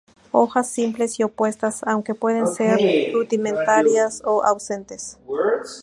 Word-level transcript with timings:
Hojas: 0.31 0.67
simples 0.71 1.19
y 1.19 1.23
opuestas, 1.23 1.83
aunque 1.83 2.15
pueden 2.15 2.47
ser 2.47 2.79
rudimentarias 3.13 4.23
o 4.25 4.41
ausentes. 4.43 5.19